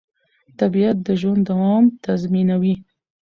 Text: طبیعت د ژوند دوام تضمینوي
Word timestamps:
طبیعت 0.59 0.97
د 1.07 1.09
ژوند 1.21 1.41
دوام 1.49 1.83
تضمینوي 2.05 2.75